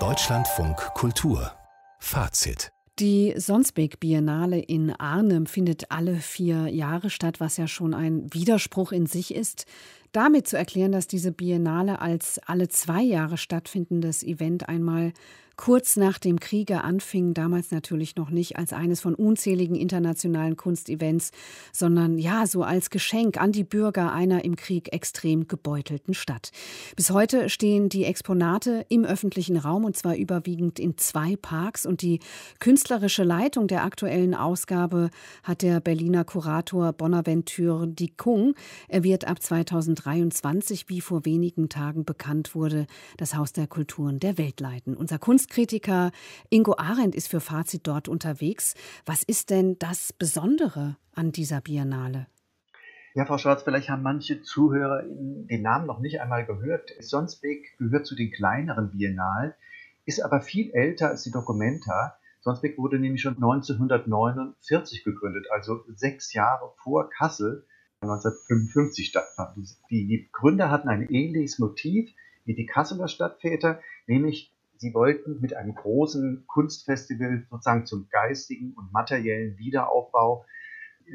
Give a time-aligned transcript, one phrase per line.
[0.00, 1.52] Deutschlandfunk Kultur
[2.00, 8.32] Fazit die Sonsbeck Biennale in Arnhem findet alle vier Jahre statt, was ja schon ein
[8.32, 9.66] Widerspruch in sich ist.
[10.12, 15.12] Damit zu erklären, dass diese Biennale als alle zwei Jahre stattfindendes Event einmal
[15.56, 21.30] kurz nach dem Kriege anfing, damals natürlich noch nicht als eines von unzähligen internationalen Kunstevents,
[21.72, 26.50] sondern ja, so als Geschenk an die Bürger einer im Krieg extrem gebeutelten Stadt.
[26.96, 32.02] Bis heute stehen die Exponate im öffentlichen Raum und zwar überwiegend in zwei Parks und
[32.02, 32.20] die
[32.58, 35.10] künstlerische Leitung der aktuellen Ausgabe
[35.42, 38.54] hat der Berliner Kurator Bonaventure Dikung.
[38.88, 44.38] Er wird ab 2023, wie vor wenigen Tagen bekannt wurde, das Haus der Kulturen der
[44.38, 44.96] Welt leiten.
[44.96, 46.10] Unser Kunst Kunstkritiker
[46.48, 48.74] Ingo Arendt ist für Fazit dort unterwegs.
[49.04, 52.28] Was ist denn das Besondere an dieser Biennale?
[53.14, 56.90] Ja, Frau Schwarz, vielleicht haben manche Zuhörer den Namen noch nicht einmal gehört.
[56.98, 59.52] Sonsbeck gehört zu den kleineren Biennalen,
[60.06, 62.16] ist aber viel älter als die Documenta.
[62.40, 67.66] Sonsbeck wurde nämlich schon 1949 gegründet, also sechs Jahre vor Kassel
[68.00, 69.58] 1955 stattfand.
[69.90, 72.10] Die Gründer hatten ein ähnliches Motiv
[72.46, 78.92] wie die Kasseler Stadtväter, nämlich Sie wollten mit einem großen Kunstfestival sozusagen zum geistigen und
[78.92, 80.44] materiellen Wiederaufbau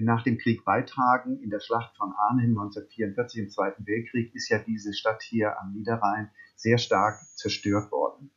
[0.00, 1.40] nach dem Krieg beitragen.
[1.42, 5.72] In der Schlacht von Arnhem 1944 im Zweiten Weltkrieg ist ja diese Stadt hier am
[5.72, 8.30] Niederrhein sehr stark zerstört worden.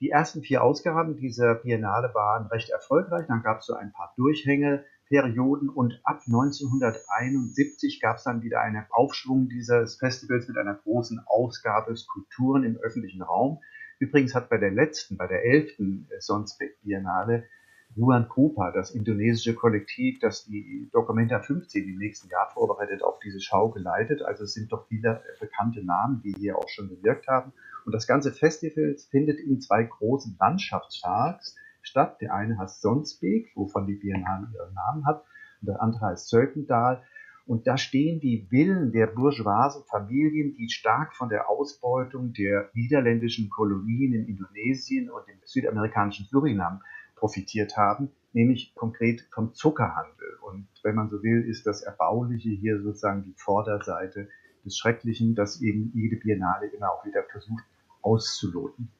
[0.00, 3.26] Die ersten vier Ausgaben dieser Biennale waren recht erfolgreich.
[3.26, 8.86] Dann gab es so ein paar Durchhängeperioden und ab 1971 gab es dann wieder einen
[8.90, 13.60] Aufschwung dieses Festivals mit einer großen Ausgabe Skulpturen im öffentlichen Raum.
[13.98, 17.44] Übrigens hat bei der letzten, bei der elften Sonsbeck Biennale,
[17.96, 23.40] Juan Kopa, das indonesische Kollektiv, das die Documenta 15 im nächsten Jahr vorbereitet, auf diese
[23.40, 24.22] Schau geleitet.
[24.22, 27.52] Also es sind doch viele bekannte Namen, die hier auch schon gewirkt haben.
[27.86, 32.20] Und das ganze Festival findet in zwei großen Landschaftsparks statt.
[32.20, 35.24] Der eine heißt Sonsbeek, wovon die Biennale ihren Namen hat,
[35.60, 37.02] und der andere heißt Zölkendal.
[37.48, 43.48] Und da stehen die Villen der bourgeoisen Familien, die stark von der Ausbeutung der niederländischen
[43.48, 46.82] Kolonien in Indonesien und im südamerikanischen Surinam
[47.16, 50.36] profitiert haben, nämlich konkret vom Zuckerhandel.
[50.42, 54.28] Und wenn man so will, ist das Erbauliche hier sozusagen die Vorderseite
[54.66, 57.64] des Schrecklichen, das eben jede Biennale immer auch wieder versucht
[58.02, 58.90] auszuloten.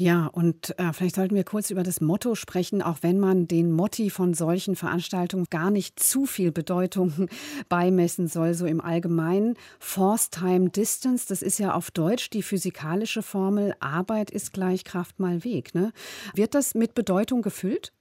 [0.00, 3.70] Ja, und äh, vielleicht sollten wir kurz über das Motto sprechen, auch wenn man den
[3.70, 7.28] Motti von solchen Veranstaltungen gar nicht zu viel Bedeutung
[7.68, 9.58] beimessen soll, so im Allgemeinen.
[9.78, 15.20] Force Time Distance, das ist ja auf Deutsch die physikalische Formel, Arbeit ist gleich Kraft
[15.20, 15.74] mal Weg.
[15.74, 15.92] Ne?
[16.34, 17.92] Wird das mit Bedeutung gefüllt?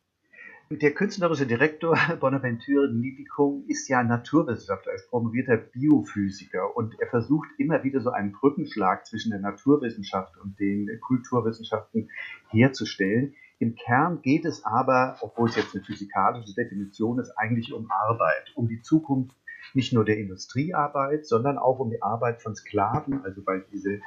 [0.72, 7.84] Der künstlerische Direktor Bonaventure Niedicum ist ja Naturwissenschaftler, ist promovierter Biophysiker und er versucht immer
[7.84, 12.12] wieder so einen Brückenschlag zwischen der Naturwissenschaft und den Kulturwissenschaften
[12.50, 13.34] herzustellen.
[13.58, 18.52] Im Kern geht es aber, obwohl es jetzt eine physikalische Definition ist, eigentlich um Arbeit,
[18.53, 19.35] um die Zukunft
[19.74, 24.02] nicht nur der Industriearbeit, sondern auch um die Arbeit von Sklaven, also weil diese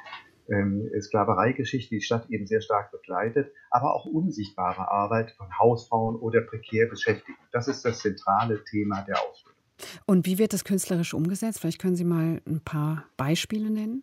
[0.48, 6.40] ähm, Sklavereigeschichte die Stadt eben sehr stark begleitet, aber auch unsichtbare Arbeit von Hausfrauen oder
[6.42, 7.42] prekär Beschäftigten.
[7.52, 9.56] Das ist das zentrale Thema der Ausstellung.
[10.06, 11.60] Und wie wird das künstlerisch umgesetzt?
[11.60, 14.02] Vielleicht können Sie mal ein paar Beispiele nennen.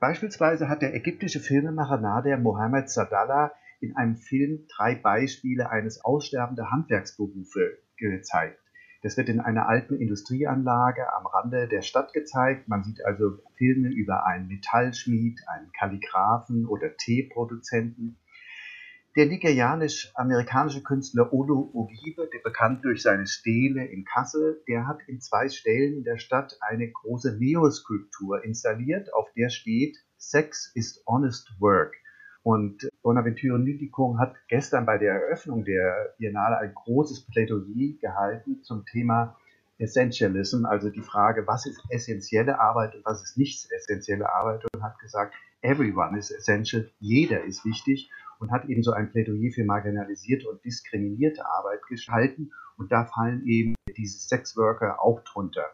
[0.00, 6.70] Beispielsweise hat der ägyptische Filmemacher Nader Mohammed Sadallah in einem Film drei Beispiele eines aussterbenden
[6.70, 8.61] Handwerksberufe gezeigt.
[9.02, 12.68] Das wird in einer alten Industrieanlage am Rande der Stadt gezeigt.
[12.68, 18.16] Man sieht also Filme über einen Metallschmied, einen Kalligraphen oder Teeproduzenten.
[19.16, 25.48] Der nigerianisch-amerikanische Künstler Olu Ogibe, bekannt durch seine Stele in Kassel, der hat in zwei
[25.48, 31.92] Stellen der Stadt eine große Neoskulptur installiert, auf der steht Sex is honest work.
[32.42, 38.84] Und Bonaventure Nidicum hat gestern bei der Eröffnung der Biennale ein großes Plädoyer gehalten zum
[38.84, 39.36] Thema
[39.78, 44.64] Essentialism, also die Frage, was ist essentielle Arbeit und was ist nicht essentielle Arbeit?
[44.74, 48.10] Und hat gesagt, everyone is essential, jeder ist wichtig.
[48.38, 53.46] Und hat eben so ein Plädoyer für marginalisierte und diskriminierte Arbeit geschalten und da fallen
[53.46, 55.70] eben diese Sexworker auch drunter.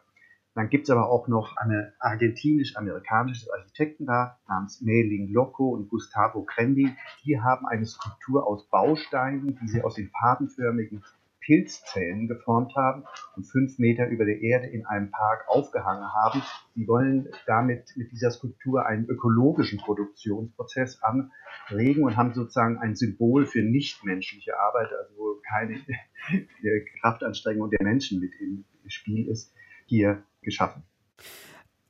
[0.59, 6.43] Dann gibt es aber auch noch eine argentinisch-amerikanische Architekten da, namens Mailing Loco und Gustavo
[6.43, 6.97] Crendi.
[7.25, 11.05] Die haben eine Skulptur aus Bausteinen, die sie aus den fadenförmigen
[11.41, 13.05] Pilzzellen geformt haben
[13.37, 16.43] und fünf Meter über der Erde in einem Park aufgehangen haben.
[16.75, 23.47] Sie wollen damit mit dieser Skulptur einen ökologischen Produktionsprozess anregen und haben sozusagen ein Symbol
[23.47, 25.79] für nichtmenschliche Arbeit, also wo keine
[27.01, 29.55] Kraftanstrengung der Menschen mit im Spiel ist,
[29.87, 30.83] hier geschaffen.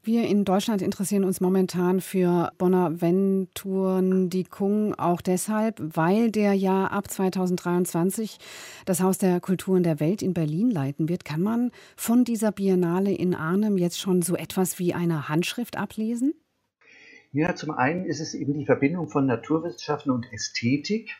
[0.08, 6.86] Wir in Deutschland interessieren uns momentan für Bonaventuren die Kung auch deshalb, weil der ja
[6.86, 8.38] ab 2023
[8.86, 11.26] das Haus der Kulturen der Welt in Berlin leiten wird.
[11.26, 16.32] Kann man von dieser Biennale in Arnhem jetzt schon so etwas wie eine Handschrift ablesen?
[17.32, 21.10] Ja, zum einen ist es eben die Verbindung von Naturwissenschaften und Ästhetik,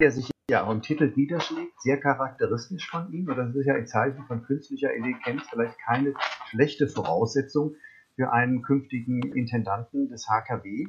[0.00, 3.28] der sich ja auch Titel niederschlägt, sehr charakteristisch von ihm.
[3.28, 6.14] Und das ist ja ein Zeichen von künstlicher Intelligenz vielleicht keine
[6.46, 7.76] schlechte Voraussetzung
[8.16, 10.86] für einen künftigen Intendanten des HKW.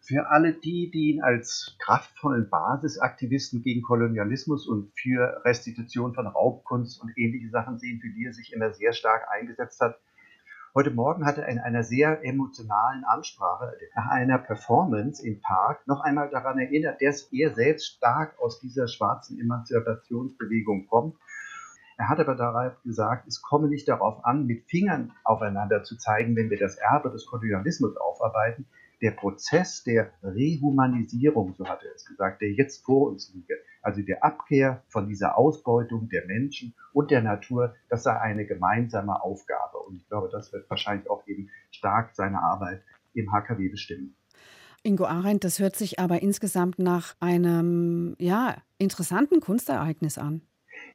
[0.00, 7.02] Für alle die, die ihn als kraftvollen Basisaktivisten gegen Kolonialismus und für Restitution von Raubkunst
[7.02, 10.00] und ähnliche Sachen sehen, für die er sich immer sehr stark eingesetzt hat,
[10.78, 16.02] Heute Morgen hat er in einer sehr emotionalen Ansprache nach einer Performance im Park noch
[16.02, 21.16] einmal daran erinnert, dass er selbst stark aus dieser schwarzen Emanzipationsbewegung kommt.
[21.96, 26.36] Er hat aber darauf gesagt, es komme nicht darauf an, mit Fingern aufeinander zu zeigen,
[26.36, 28.64] wenn wir das Erbe des Kolonialismus aufarbeiten.
[29.00, 34.02] Der Prozess der Rehumanisierung, so hat er es gesagt, der jetzt vor uns liege, also
[34.02, 39.78] der Abkehr von dieser Ausbeutung der Menschen und der Natur, das sei eine gemeinsame Aufgabe.
[39.78, 42.82] Und ich glaube, das wird wahrscheinlich auch eben stark seine Arbeit
[43.14, 44.16] im HKW bestimmen.
[44.82, 50.42] Ingo Arendt, das hört sich aber insgesamt nach einem ja, interessanten Kunstereignis an.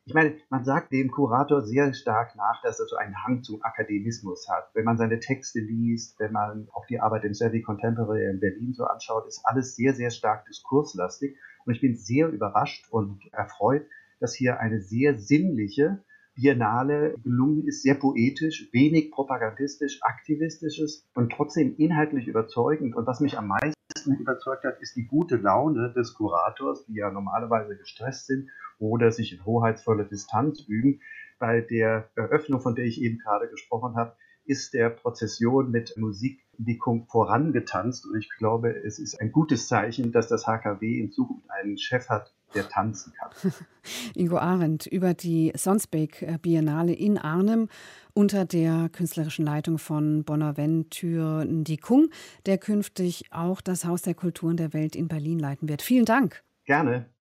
[0.06, 3.64] Ich meine, man sagt dem Kurator sehr stark nach, dass er so einen Hang zum
[3.64, 4.70] Akademismus hat.
[4.74, 8.74] Wenn man seine Texte liest, wenn man auch die Arbeit im Survey Contemporary in Berlin
[8.74, 11.38] so anschaut, ist alles sehr, sehr stark diskurslastig.
[11.66, 13.86] Und ich bin sehr überrascht und erfreut,
[14.20, 16.04] dass hier eine sehr sinnliche
[16.36, 22.96] Biennale gelungen ist, sehr poetisch, wenig propagandistisch, aktivistisches und trotzdem inhaltlich überzeugend.
[22.96, 27.10] Und was mich am meisten überzeugt hat, ist die gute Laune des Kurators, die ja
[27.12, 28.50] normalerweise gestresst sind
[28.80, 31.02] oder sich in hoheitsvoller Distanz üben.
[31.40, 34.16] Bei der Eröffnung, von der ich eben gerade gesprochen habe,
[34.46, 38.06] ist der Prozession mit Musikdickung vorangetanzt.
[38.06, 42.10] Und ich glaube, es ist ein gutes Zeichen, dass das HKW in Zukunft einen Chef
[42.10, 43.32] hat, der tanzen kann.
[44.16, 47.68] Ingo Arendt über die Sonsbeck Biennale in Arnhem
[48.14, 52.10] unter der künstlerischen Leitung von Bonaventure Ndikung,
[52.46, 55.82] der künftig auch das Haus der Kulturen der Welt in Berlin leiten wird.
[55.82, 56.44] Vielen Dank.
[56.66, 57.13] Gerne.